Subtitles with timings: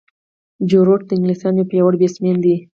[0.69, 2.55] جو روټ د انګلستان یو پیاوړی بیټسمېن دئ.